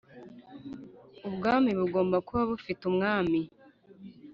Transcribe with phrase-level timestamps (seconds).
[1.27, 3.39] Ubwami bugomba kuba bufite umwami